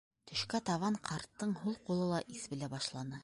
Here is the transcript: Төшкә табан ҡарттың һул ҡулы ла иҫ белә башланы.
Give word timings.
Төшкә 0.29 0.59
табан 0.69 0.97
ҡарттың 1.09 1.53
һул 1.61 1.77
ҡулы 1.91 2.09
ла 2.15 2.25
иҫ 2.39 2.53
белә 2.55 2.73
башланы. 2.77 3.19